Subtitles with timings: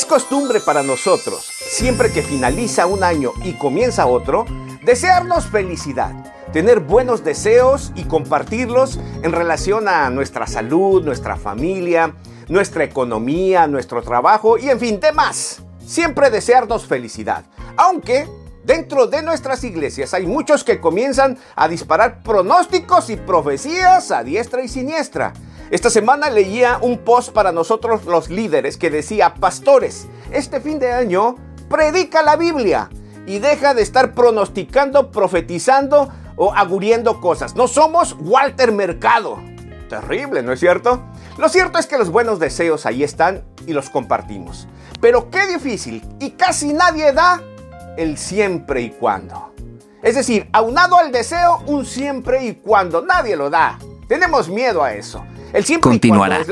[0.00, 4.46] Es costumbre para nosotros, siempre que finaliza un año y comienza otro,
[4.82, 6.14] desearnos felicidad,
[6.54, 12.14] tener buenos deseos y compartirlos en relación a nuestra salud, nuestra familia,
[12.48, 15.60] nuestra economía, nuestro trabajo y en fin, demás.
[15.84, 17.44] Siempre desearnos felicidad.
[17.76, 18.26] Aunque
[18.64, 24.62] dentro de nuestras iglesias hay muchos que comienzan a disparar pronósticos y profecías a diestra
[24.62, 25.34] y siniestra
[25.70, 30.90] esta semana leía un post para nosotros los líderes que decía, pastores, este fin de
[30.90, 31.36] año
[31.68, 32.90] predica la Biblia
[33.24, 37.54] y deja de estar pronosticando, profetizando o aguriendo cosas.
[37.54, 39.38] No somos Walter Mercado.
[39.88, 41.04] Terrible, ¿no es cierto?
[41.38, 44.66] Lo cierto es que los buenos deseos ahí están y los compartimos.
[45.00, 47.40] Pero qué difícil y casi nadie da
[47.96, 49.54] el siempre y cuando.
[50.02, 53.02] Es decir, aunado al deseo, un siempre y cuando.
[53.02, 53.78] Nadie lo da.
[54.08, 55.24] Tenemos miedo a eso.
[55.80, 56.44] Continuará.